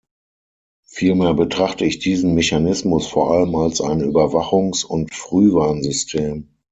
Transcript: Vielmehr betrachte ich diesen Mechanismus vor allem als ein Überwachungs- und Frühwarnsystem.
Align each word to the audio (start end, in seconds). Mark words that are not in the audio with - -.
Vielmehr 0.87 1.35
betrachte 1.35 1.85
ich 1.85 1.99
diesen 1.99 2.33
Mechanismus 2.33 3.05
vor 3.05 3.29
allem 3.33 3.53
als 3.55 3.81
ein 3.81 4.01
Überwachungs- 4.01 4.83
und 4.83 5.13
Frühwarnsystem. 5.13 6.49